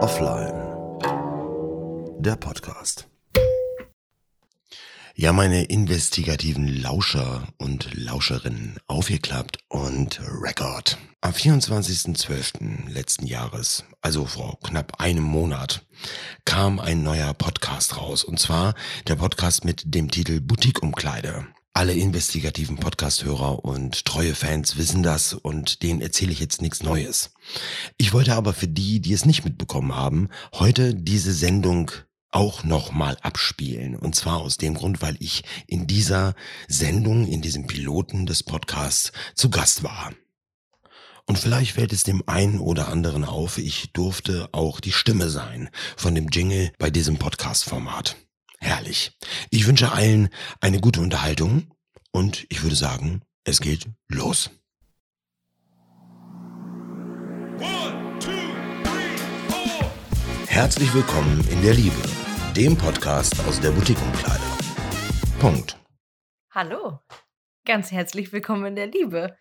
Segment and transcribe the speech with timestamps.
[0.00, 0.54] Offline.
[2.18, 3.06] Der Podcast.
[5.14, 10.98] Ja, meine investigativen Lauscher und Lauscherinnen aufgeklappt und Record.
[11.20, 12.88] Am 24.12.
[12.88, 15.86] letzten Jahres, also vor knapp einem Monat,
[16.44, 18.24] kam ein neuer Podcast raus.
[18.24, 18.74] Und zwar
[19.06, 21.46] der Podcast mit dem Titel Boutique Umkleide.
[21.80, 27.32] Alle investigativen Podcast-Hörer und treue Fans wissen das und denen erzähle ich jetzt nichts Neues.
[27.96, 31.90] Ich wollte aber für die, die es nicht mitbekommen haben, heute diese Sendung
[32.30, 33.96] auch nochmal abspielen.
[33.96, 36.34] Und zwar aus dem Grund, weil ich in dieser
[36.68, 40.12] Sendung, in diesem Piloten des Podcasts zu Gast war.
[41.24, 45.70] Und vielleicht fällt es dem einen oder anderen auf, ich durfte auch die Stimme sein
[45.96, 48.16] von dem Jingle bei diesem Podcast-Format.
[48.60, 49.16] Herrlich.
[49.50, 50.28] Ich wünsche allen
[50.60, 51.72] eine gute Unterhaltung
[52.12, 54.50] und ich würde sagen, es geht los.
[60.46, 62.02] Herzlich willkommen in der Liebe,
[62.54, 64.44] dem Podcast aus der Boutique-Umkleide.
[65.38, 65.78] Punkt.
[66.50, 67.00] Hallo,
[67.64, 69.38] ganz herzlich willkommen in der Liebe.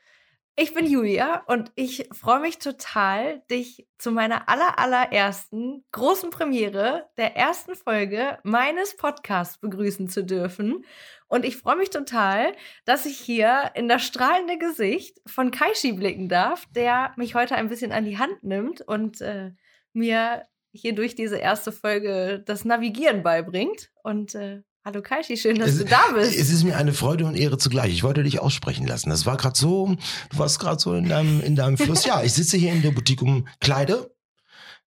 [0.62, 7.08] Ich bin Julia und ich freue mich total, dich zu meiner aller, allerersten großen Premiere
[7.18, 10.84] der ersten Folge meines Podcasts begrüßen zu dürfen.
[11.30, 12.52] Und ich freue mich total,
[12.84, 17.70] dass ich hier in das strahlende Gesicht von Kaishi blicken darf, der mich heute ein
[17.70, 19.54] bisschen an die Hand nimmt und äh,
[19.94, 23.92] mir hier durch diese erste Folge das Navigieren beibringt.
[24.04, 26.36] Und äh, Hallo Kaishi, schön, dass es, du da bist.
[26.38, 27.92] Es ist mir eine Freude und Ehre zugleich.
[27.92, 29.10] Ich wollte dich aussprechen lassen.
[29.10, 29.96] Das war gerade so,
[30.30, 32.06] du warst gerade so in deinem, in deinem Fluss.
[32.06, 34.10] Ja, ich sitze hier in der Boutique um Kleide.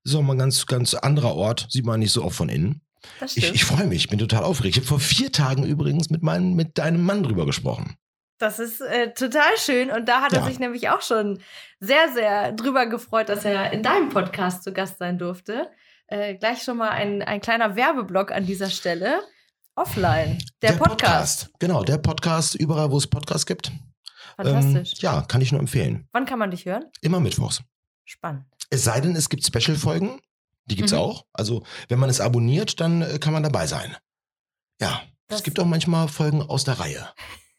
[0.02, 1.66] Das ist auch mal ein ganz, ganz anderer Ort.
[1.70, 2.80] Sieht man nicht so oft von innen.
[3.34, 4.76] Ich, ich freue mich, ich bin total aufgeregt.
[4.76, 7.96] Ich habe vor vier Tagen übrigens mit, meinem, mit deinem Mann drüber gesprochen.
[8.38, 10.46] Das ist äh, total schön und da hat er Ja.
[10.48, 11.38] sich nämlich auch schon
[11.80, 15.70] sehr, sehr drüber gefreut, dass er in deinem Podcast zu Gast sein durfte.
[16.08, 19.20] Äh, gleich schon mal ein, ein kleiner Werbeblock an dieser Stelle.
[19.74, 21.50] Offline, der, Podcast.
[21.58, 23.72] Genau, der Podcast, überall, wo es Podcasts gibt.
[24.36, 24.92] Fantastisch.
[24.92, 26.06] Ähm, ja, kann ich nur empfehlen.
[26.12, 26.84] Wann kann man dich hören?
[27.00, 27.62] Immer mittwochs.
[28.04, 28.44] Spannend.
[28.70, 30.20] Es sei denn, es gibt Special-Folgen.
[30.66, 30.98] Die gibt's Mhm.
[30.98, 31.24] auch.
[31.32, 33.96] Also, wenn man es abonniert, dann äh, kann man dabei sein.
[34.80, 37.08] Ja, es Das- gibt auch manchmal Folgen aus der Reihe.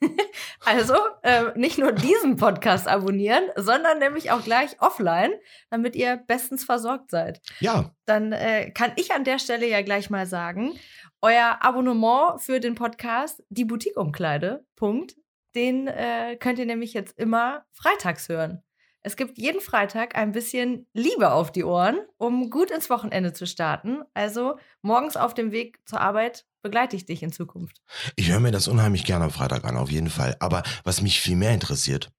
[0.66, 5.34] Also äh, nicht nur diesen Podcast abonnieren, sondern nämlich auch gleich offline,
[5.70, 7.42] damit ihr bestens versorgt seid.
[7.60, 10.74] Ja, dann äh, kann ich an der Stelle ja gleich mal sagen,
[11.22, 15.16] euer Abonnement für den Podcast Die Boutique-Umkleide, Punkt,
[15.56, 18.64] den äh, könnt ihr nämlich jetzt immer freitags hören.
[19.04, 23.46] Es gibt jeden Freitag ein bisschen Liebe auf die Ohren, um gut ins Wochenende zu
[23.46, 24.02] starten.
[24.14, 27.82] Also morgens auf dem Weg zur Arbeit begleite ich dich in Zukunft.
[28.16, 30.38] ich höre mir das unheimlich gerne am Freitag an, auf jeden Fall.
[30.40, 32.12] Aber was mich viel mehr interessiert,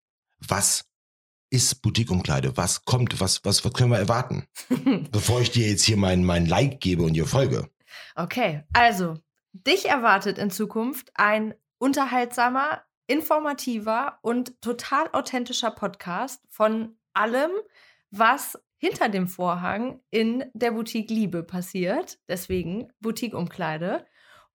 [0.46, 0.84] was
[1.48, 2.56] ist Boutique-Umkleide?
[2.56, 3.18] Was kommt?
[3.18, 4.46] Was, was, was können wir erwarten?
[5.10, 7.70] Bevor ich dir jetzt hier mein, mein Like gebe und dir folge.
[8.14, 9.16] Okay, also
[9.52, 17.50] dich erwartet in Zukunft ein unterhaltsamer, informativer und total authentischer Podcast von allem,
[18.10, 22.18] was hinter dem Vorhang in der Boutique Liebe passiert.
[22.28, 24.04] Deswegen Boutique Umkleide.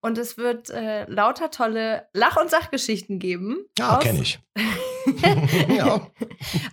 [0.02, 3.66] Und es wird äh, lauter tolle Lach- und Sachgeschichten geben.
[3.78, 4.40] Ja, kenne ich.
[5.68, 6.08] ja,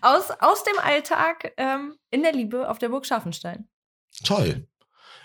[0.01, 3.69] aus, aus dem Alltag ähm, in der Liebe auf der Burg Scharfenstein.
[4.23, 4.69] toll.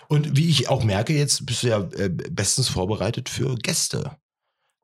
[0.08, 4.18] Und wie ich auch merke, jetzt bist du ja äh, bestens vorbereitet für Gäste,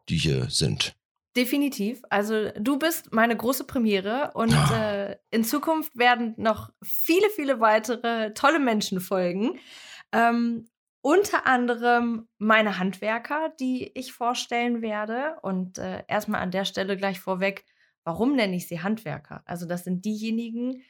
[0.09, 0.95] die hier sind.
[1.39, 2.03] Definitiv.
[2.11, 5.11] Also du bist meine große Premiere und Ah.
[5.11, 9.61] äh, in Zukunft werden noch viele, viele weitere tolle Menschen folgen.
[10.11, 10.69] Ähm,
[11.01, 15.37] unter anderem meine Handwerker, die ich vorstellen werde.
[15.43, 17.65] Und äh, erstmal an der Stelle gleich vorweg,
[18.03, 19.43] warum nenne ich sie Handwerker?
[19.47, 20.83] Also das sind diejenigen, die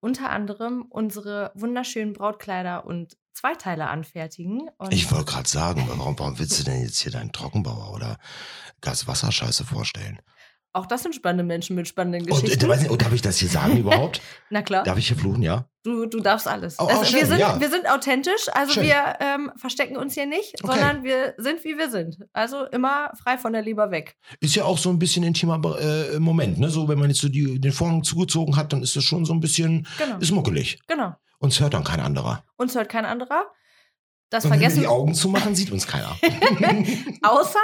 [0.00, 4.68] unter anderem unsere wunderschönen Brautkleider und Zweiteile anfertigen.
[4.78, 8.18] Und Ich wollte gerade sagen, warum, warum willst du denn jetzt hier deinen Trockenbauer oder
[8.80, 10.20] Gas-Wasserscheiße vorstellen?
[10.72, 12.64] Auch das sind spannende Menschen mit spannenden Und, Geschichten.
[12.64, 14.20] äh, weiß nicht, und darf ich das hier sagen überhaupt?
[14.50, 14.84] Na klar.
[14.84, 15.68] Darf ich hier fluchen, ja?
[15.82, 16.76] Du, du darfst alles.
[16.78, 17.58] Oh, oh, also, wir, schön, sind, ja.
[17.58, 18.82] wir sind authentisch, also Schön.
[18.84, 20.72] wir ähm, verstecken uns hier nicht, Okay.
[20.72, 22.18] sondern wir sind, wie wir sind.
[22.32, 24.16] Also immer frei von der Leber weg.
[24.40, 26.68] Ist ja auch so ein bisschen intimer äh, Moment, ne?
[26.68, 29.32] So, wenn man jetzt so die, den Vorhang zugezogen hat, dann ist das schon so
[29.32, 30.18] ein bisschen, Genau.
[30.18, 30.78] ist muckelig.
[30.86, 31.14] genau.
[31.40, 32.44] Uns hört dann kein anderer.
[32.56, 33.46] Uns hört kein anderer.
[34.28, 36.14] Das Und wenn wir vergessen, die Augen zumachen, sieht uns keiner.
[37.22, 37.58] außer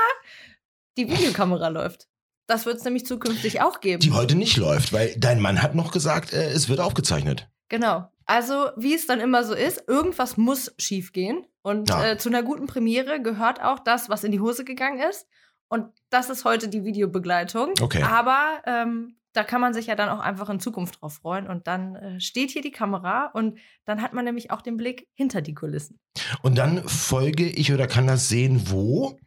[0.97, 2.07] die Videokamera läuft.
[2.47, 4.01] Das wird es nämlich zukünftig auch geben.
[4.01, 7.49] die heute nicht läuft, weil dein Mann hat noch gesagt, äh, es wird aufgezeichnet.
[7.69, 8.11] Genau.
[8.27, 11.47] Also, wie es dann immer so ist, irgendwas muss schiefgehen.
[11.63, 12.11] Und Ja.
[12.13, 15.27] äh, zu einer guten Premiere gehört auch das, was in die Hose gegangen ist.
[15.69, 17.73] Und das ist heute die Videobegleitung.
[17.81, 18.03] Okay.
[18.03, 21.47] Aber ähm, da kann man sich ja dann auch einfach in Zukunft drauf freuen.
[21.49, 25.09] Und dann äh, steht hier die Kamera und dann hat man nämlich auch den Blick
[25.15, 25.99] hinter die Kulissen.
[26.43, 29.19] Und dann folge ich oder kann das sehen, wo?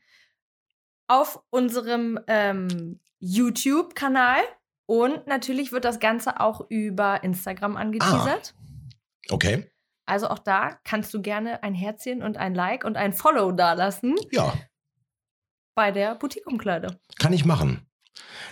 [1.07, 4.41] Auf unserem ähm, YouTube-Kanal.
[4.85, 8.55] Und natürlich wird das Ganze auch über Instagram angeteasert.
[8.57, 9.69] Ah, okay.
[10.05, 14.15] Also auch da kannst du gerne ein Herzchen und ein Like und ein Follow dalassen.
[14.31, 14.53] Ja.
[15.75, 16.99] Bei der Boutique-Umkleide.
[17.19, 17.86] Kann ich machen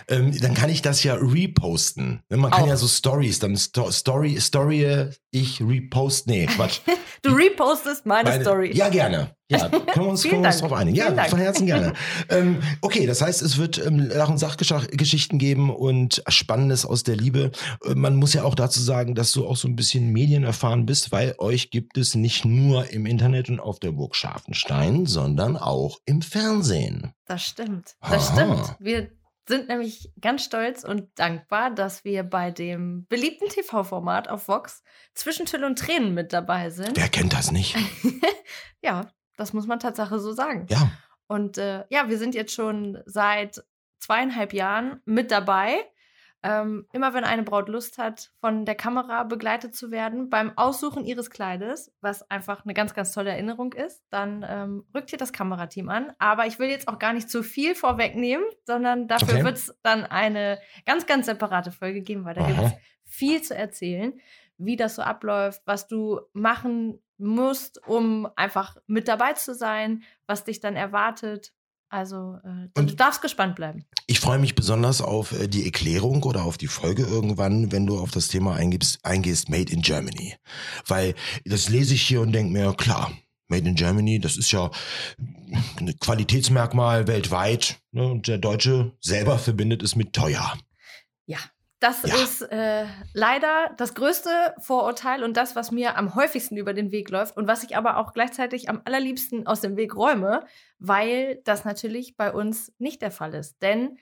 [0.08, 2.22] ähm, dann kann ich das ja reposten.
[2.28, 2.68] Ne, man kann Auch.
[2.68, 6.80] ja so Stories, dann Sto Story, Story, ich repost, nee, Quatsch.
[7.22, 8.70] du repostest meine, meine, Story.
[8.74, 9.36] Ja, gerne.
[9.48, 10.96] Ja, können wir uns, können wir uns drauf einigen.
[10.96, 11.92] Ja, von Herzen gerne.
[12.30, 17.16] ähm, okay, das heißt, es wird ähm, Lach- und Sachgeschichten geben und Spannendes aus der
[17.16, 17.52] Liebe.
[17.84, 21.12] Äh, man muss ja auch dazu sagen, dass du auch so ein bisschen medienerfahren bist,
[21.12, 25.98] weil euch gibt es nicht nur im Internet und auf der Burg Scharfenstein, sondern auch
[26.06, 27.12] im Fernsehen.
[27.26, 27.96] Das stimmt.
[28.00, 28.32] Das Aha.
[28.32, 28.76] stimmt.
[28.80, 29.10] Wir
[29.48, 34.82] sind nämlich ganz stolz und dankbar, dass wir bei dem beliebten TV-Format auf Vox
[35.14, 36.96] zwischen Tüll und Tränen mit dabei sind.
[36.96, 37.76] Wer kennt das nicht?
[38.82, 40.66] ja, das muss man Tatsache so sagen.
[40.68, 40.90] Ja.
[41.28, 43.64] Und äh, ja, wir sind jetzt schon seit
[43.98, 45.84] zweieinhalb Jahren mit dabei
[46.46, 51.04] ähm, immer wenn eine Braut Lust hat, von der Kamera begleitet zu werden beim Aussuchen
[51.04, 55.32] ihres Kleides, was einfach eine ganz, ganz tolle Erinnerung ist, dann ähm, rückt hier das
[55.32, 56.12] Kamerateam an.
[56.20, 59.44] Aber ich will jetzt auch gar nicht zu viel vorwegnehmen, sondern dafür okay.
[59.44, 62.72] wird es dann eine ganz, ganz separate Folge geben, weil da gibt es
[63.04, 64.12] viel zu erzählen,
[64.56, 70.44] wie das so abläuft, was du machen musst, um einfach mit dabei zu sein, was
[70.44, 71.52] dich dann erwartet,
[71.88, 73.84] also äh, du darfst gespannt bleiben.
[74.06, 77.98] Ich freue mich besonders auf äh, die Erklärung oder auf die Folge irgendwann, wenn du
[77.98, 80.34] auf das Thema eingibst, eingehst, Made in Germany.
[80.86, 83.12] Weil das lese ich hier und denke mir, klar,
[83.48, 84.70] Made in Germany, das ist ja
[85.78, 87.80] ein Qualitätsmerkmal weltweit.
[87.92, 88.06] Ne?
[88.06, 90.58] Und der Deutsche selber verbindet es mit teuer.
[91.26, 91.38] Ja,
[91.78, 92.14] das ja.
[92.14, 97.10] ist äh, leider das größte Vorurteil und das, was mir am häufigsten über den Weg
[97.10, 100.46] läuft und was ich aber auch gleichzeitig am allerliebsten aus dem Weg räume,
[100.78, 103.60] weil das natürlich bei uns nicht der Fall ist.
[103.62, 103.98] Denn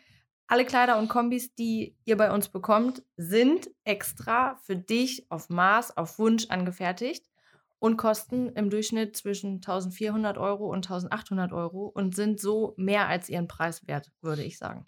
[0.47, 5.97] alle Kleider und Kombis, die ihr bei uns bekommt, sind extra für dich auf Maß,
[5.97, 7.27] auf Wunsch angefertigt
[7.79, 13.29] und kosten im Durchschnitt zwischen 1400 Euro und 1800 Euro und sind so mehr als
[13.29, 14.87] ihren Preis wert, würde ich sagen.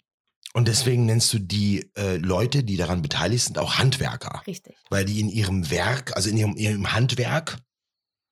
[0.57, 4.41] Und deswegen nennst du die äh, Leute, die daran beteiligt sind, auch Handwerker.
[4.47, 4.75] Richtig.
[4.89, 7.59] Weil die in ihrem Werk, also in ihrem, ihrem Handwerk,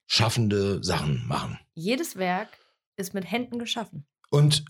[0.08, 1.60] schaffende Sachen machen.
[1.76, 2.50] Jedes Werk
[2.96, 4.08] ist mit Händen geschaffen.
[4.32, 4.66] Und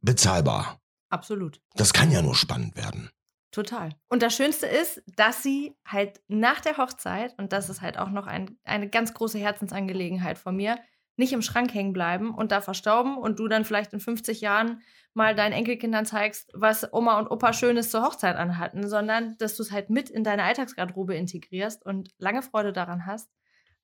[0.00, 0.80] bezahlbar.
[1.10, 1.60] Absolut.
[1.74, 3.10] Das kann ja nur spannend werden.
[3.50, 3.94] Total.
[4.08, 8.08] Und das Schönste ist, dass sie halt nach der Hochzeit, und das ist halt auch
[8.08, 10.78] noch ein, eine ganz große Herzensangelegenheit von mir,
[11.18, 14.82] nicht im Schrank hängen bleiben und da verstauben und du dann vielleicht in 50 Jahren
[15.14, 19.62] mal deinen Enkelkindern zeigst, was Oma und Opa Schönes zur Hochzeit anhatten, sondern dass du
[19.62, 23.28] es halt mit in deine Alltagsgarderobe integrierst und lange Freude daran hast.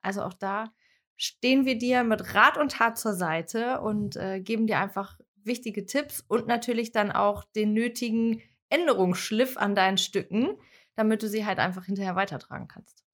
[0.01, 0.71] Also auch da
[1.17, 5.85] stehen wir dir mit Rat und Tat zur Seite und äh, geben dir einfach wichtige
[5.85, 10.57] Tipps und natürlich dann auch den nötigen Änderungsschliff an deinen Stücken,
[10.95, 13.04] damit du sie halt einfach hinterher weitertragen kannst.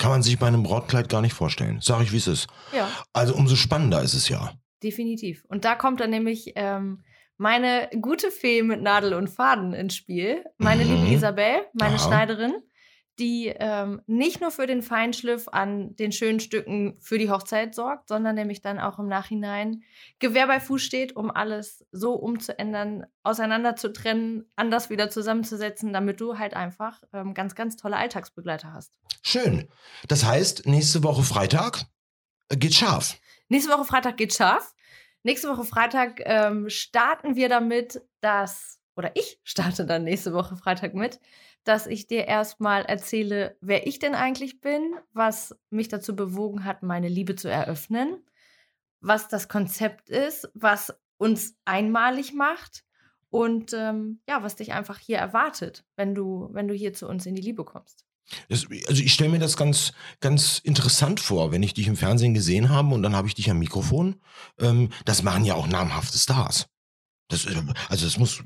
[0.00, 1.80] Kann man sich bei einem Brautkleid gar nicht vorstellen.
[1.82, 2.46] Sag ich, wie es ist.
[2.72, 2.88] Ja.
[3.12, 4.54] Also umso spannender ist es ja.
[4.82, 5.44] Definitiv.
[5.46, 7.04] Und da kommt dann nämlich ähm,
[7.36, 10.42] meine gute Fee mit Nadel und Faden ins Spiel.
[10.56, 10.94] Meine mhm.
[10.94, 12.06] liebe Isabel, meine Aha.
[12.06, 12.54] Schneiderin,
[13.20, 18.08] die ähm, nicht nur für den Feinschliff an den schönen Stücken für die Hochzeit sorgt,
[18.08, 19.82] sondern nämlich dann auch im Nachhinein
[20.18, 26.20] Gewehr bei Fuß steht, um alles so umzuändern, auseinander zu trennen, anders wieder zusammenzusetzen, damit
[26.20, 28.92] du halt einfach ähm, ganz, ganz tolle Alltagsbegleiter hast.
[29.22, 29.68] Schön.
[30.08, 31.84] Das heißt, nächste Woche Freitag
[32.48, 33.20] geht scharf.
[33.48, 34.74] Nächste Woche Freitag geht scharf.
[35.22, 40.92] Nächste Woche Freitag ähm, starten wir damit, dass, oder ich starte dann nächste Woche Freitag
[40.92, 41.20] mit,
[41.64, 46.82] dass ich dir erstmal erzähle, wer ich denn eigentlich bin, was mich dazu bewogen hat,
[46.82, 48.22] meine Liebe zu eröffnen,
[49.00, 52.84] was das Konzept ist, was uns einmalig macht
[53.30, 57.24] und ähm, ja, was dich einfach hier erwartet, wenn du, wenn du hier zu uns
[57.24, 58.04] in die Liebe kommst.
[58.50, 62.34] Das, also ich stelle mir das ganz, ganz interessant vor, wenn ich dich im Fernsehen
[62.34, 64.20] gesehen habe und dann habe ich dich am Mikrofon.
[64.58, 66.68] Ähm, das machen ja auch namhafte Stars.
[67.30, 67.54] Das, äh,
[67.88, 68.42] also das muss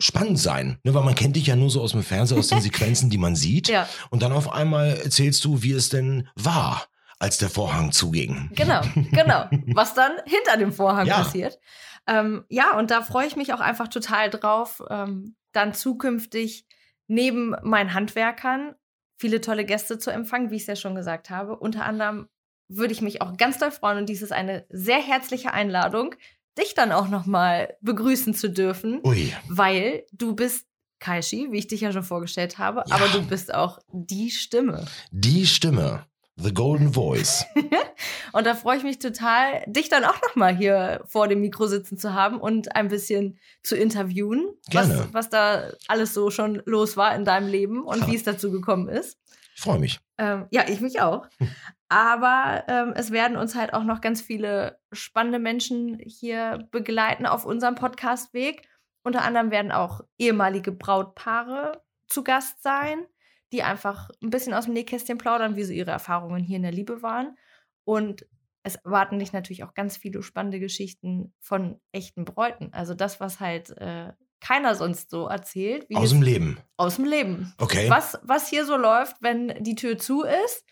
[0.00, 0.94] spannend sein, ne?
[0.94, 3.36] weil man kennt dich ja nur so aus dem Fernsehen, aus den Sequenzen, die man
[3.36, 3.68] sieht.
[3.68, 3.86] Ja.
[4.08, 6.86] Und dann auf einmal erzählst du, wie es denn war,
[7.18, 8.50] als der Vorhang zuging.
[8.54, 8.80] Genau,
[9.12, 9.48] genau.
[9.74, 11.18] Was dann hinter dem Vorhang ja.
[11.18, 11.58] passiert.
[12.06, 16.64] Ähm, ja, und da freue ich mich auch einfach total drauf, ähm, dann zukünftig
[17.08, 18.74] neben meinen Handwerkern
[19.18, 21.56] viele tolle Gäste zu empfangen, wie ich es ja schon gesagt habe.
[21.56, 22.28] Unter anderem
[22.68, 26.14] würde ich mich auch ganz doll freuen und dies ist eine sehr herzliche Einladung,
[26.58, 29.32] dich dann auch noch mal begrüßen zu dürfen, Ui.
[29.48, 30.66] weil du bist
[30.98, 32.94] Kaishi, wie ich dich ja schon vorgestellt habe, ja.
[32.94, 34.86] aber du bist auch die Stimme.
[35.10, 36.06] Die Stimme.
[36.36, 37.44] The Golden Voice.
[38.32, 41.98] und da freue ich mich total, dich dann auch nochmal hier vor dem Mikro sitzen
[41.98, 44.98] zu haben und ein bisschen zu interviewen, Gerne.
[44.98, 48.06] Was, was da alles so schon los war in deinem Leben und ja.
[48.06, 49.18] wie es dazu gekommen ist.
[49.54, 50.00] Ich freue mich.
[50.16, 51.26] Ähm, ja, ich mich auch.
[51.90, 57.44] Aber ähm, es werden uns halt auch noch ganz viele spannende Menschen hier begleiten auf
[57.44, 58.66] unserem Podcastweg.
[59.02, 63.06] Unter anderem werden auch ehemalige Brautpaare zu Gast sein
[63.52, 66.72] die einfach ein bisschen aus dem Nähkästchen plaudern, wie so ihre Erfahrungen hier in der
[66.72, 67.36] Liebe waren.
[67.84, 68.26] Und
[68.62, 72.72] es erwarten dich natürlich auch ganz viele spannende Geschichten von echten Bräuten.
[72.72, 75.86] Also das, was halt äh, keiner sonst so erzählt.
[75.94, 76.58] aus dem Leben.
[76.76, 77.52] Aus dem Leben.
[77.58, 77.90] Okay.
[77.90, 80.64] Was, was hier so läuft, wenn die Tür zu ist,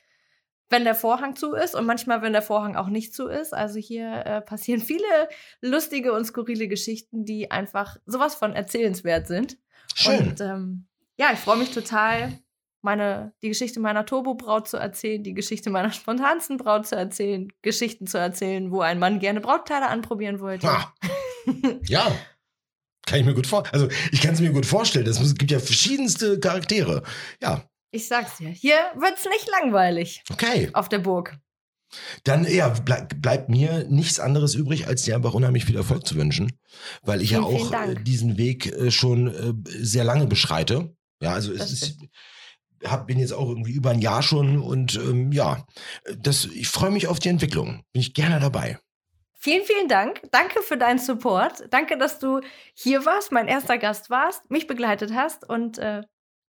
[0.71, 3.55] wenn der Vorhang zu ist und manchmal, wenn der Vorhang auch nicht zu ist.
[3.55, 5.29] Also hier äh, passieren viele
[5.61, 9.59] lustige und skurrile Geschichten, die einfach sowas von erzählenswert sind.
[9.95, 10.29] Schön.
[10.29, 12.39] Und ähm, ja, ich freue mich total,
[12.83, 18.07] meine, die Geschichte meiner Turbo-Braut zu erzählen, die Geschichte meiner spontansten Braut zu erzählen, Geschichten
[18.07, 20.69] zu erzählen, wo ein Mann gerne Brautkleider anprobieren wollte.
[20.69, 20.95] Ah.
[21.85, 22.07] ja.
[23.07, 23.83] Kann ich mir gut vorstellen.
[23.83, 25.07] Also, ich kann es mir gut vorstellen.
[25.07, 27.03] Es gibt ja verschiedenste Charaktere.
[27.43, 27.65] Ja.
[27.91, 28.49] Ich sag's dir.
[28.51, 30.23] Hier wird's nicht langweilig.
[30.31, 30.71] Okay.
[30.73, 31.39] Auf der Burg.
[32.25, 36.17] Dann ja, bleib, bleibt mir nichts anderes übrig, als dir einfach unheimlich viel Erfolg zu
[36.17, 36.59] wünschen,
[37.03, 40.95] weil ich vielen, ja auch äh, diesen Weg äh, schon äh, sehr lange beschreite.
[41.23, 41.99] Ja, also es ist,
[42.85, 45.67] hab, bin jetzt auch irgendwie über ein Jahr schon und ähm, ja,
[46.19, 47.83] das, ich freue mich auf die Entwicklung.
[47.93, 48.79] Bin ich gerne dabei.
[49.41, 50.21] Vielen, vielen Dank.
[50.31, 51.69] Danke für deinen Support.
[51.71, 52.41] Danke, dass du
[52.75, 55.79] hier warst, mein erster Gast warst, mich begleitet hast und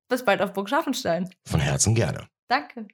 [0.08, 1.28] bis bald auf Burg Schaffenstein.
[1.46, 2.28] Von Herzen gerne.
[2.48, 2.88] Danke.